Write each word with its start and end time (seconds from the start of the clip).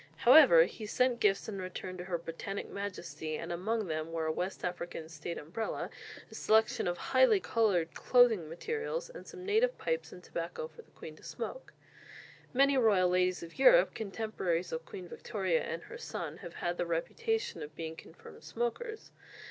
However, 0.17 0.65
he 0.65 0.87
sent 0.87 1.19
gifts 1.19 1.47
in 1.47 1.61
return 1.61 1.95
to 1.99 2.05
her 2.05 2.17
Britannic 2.17 2.67
Majesty, 2.67 3.37
and 3.37 3.51
among 3.51 3.85
them 3.85 4.11
were 4.11 4.25
a 4.25 4.31
West 4.31 4.65
African 4.65 5.07
state 5.09 5.37
umbrella, 5.37 5.91
a 6.31 6.33
selection 6.33 6.87
of 6.87 6.97
highly 6.97 7.39
coloured 7.39 7.93
clothing 7.93 8.49
materials, 8.49 9.11
and 9.11 9.27
some 9.27 9.45
native 9.45 9.77
pipes 9.77 10.11
and 10.11 10.23
tobacco 10.23 10.67
for 10.67 10.81
the 10.81 10.89
Queen 10.89 11.15
to 11.17 11.23
smoke. 11.23 11.73
Many 12.51 12.79
royal 12.79 13.09
ladies 13.09 13.43
of 13.43 13.59
Europe, 13.59 13.93
contemporaries 13.93 14.71
of 14.71 14.87
Queen 14.87 15.07
Victoria 15.07 15.61
and 15.61 15.83
her 15.83 15.99
son, 15.99 16.37
have 16.37 16.55
had 16.55 16.77
the 16.77 16.87
reputation 16.87 17.61
of 17.61 17.75
being 17.75 17.95
confirmed 17.95 18.43
smokers. 18.43 19.11